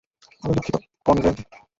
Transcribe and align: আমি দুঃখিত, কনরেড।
আমি 0.43 0.53
দুঃখিত, 0.55 0.75
কনরেড। 1.05 1.37